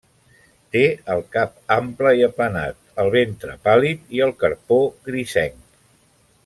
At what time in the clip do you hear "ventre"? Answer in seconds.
3.19-3.59